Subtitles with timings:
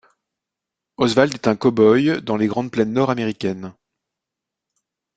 [0.97, 3.75] Oswald est un cowboy dans les grandes plaines nord-américaines.